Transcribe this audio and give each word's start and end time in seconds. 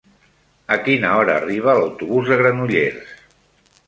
A 0.75 0.77
quina 0.87 1.11
hora 1.17 1.35
arriba 1.41 1.75
l'autobús 1.79 2.31
de 2.31 2.39
Granollers? 2.41 3.13